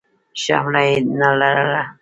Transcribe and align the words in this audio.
شمله 0.43 0.81
يې 0.87 0.95
نه 1.19 1.29
لرله. 1.39 1.81